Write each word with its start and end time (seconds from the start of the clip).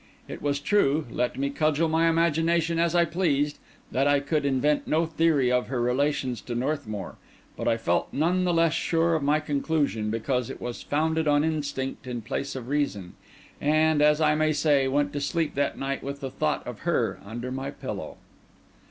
It 0.27 0.41
was 0.41 0.59
true, 0.59 1.05
let 1.11 1.37
me 1.37 1.51
cudgel 1.51 1.87
my 1.87 2.09
imagination 2.09 2.79
as 2.79 2.95
I 2.95 3.05
pleased, 3.05 3.59
that 3.91 4.07
I 4.07 4.19
could 4.19 4.45
invent 4.47 4.87
no 4.87 5.05
theory 5.05 5.51
of 5.51 5.67
her 5.67 5.79
relations 5.79 6.41
to 6.41 6.55
Northmour; 6.55 7.17
but 7.55 7.67
I 7.67 7.77
felt 7.77 8.07
none 8.11 8.43
the 8.43 8.51
less 8.51 8.73
sure 8.73 9.13
of 9.13 9.21
my 9.21 9.39
conclusion 9.39 10.09
because 10.09 10.49
it 10.49 10.59
was 10.59 10.81
founded 10.81 11.27
on 11.27 11.43
instinct 11.43 12.07
in 12.07 12.21
place 12.23 12.55
of 12.55 12.67
reason, 12.67 13.13
and, 13.61 14.01
as 14.01 14.19
I 14.19 14.33
may 14.33 14.53
say, 14.53 14.87
went 14.87 15.13
to 15.13 15.21
sleep 15.21 15.53
that 15.53 15.77
night 15.77 16.01
with 16.03 16.19
the 16.19 16.31
thought 16.31 16.65
of 16.65 16.79
her 16.79 17.19
under 17.23 17.51
my 17.51 17.69
pillow. 17.69 18.17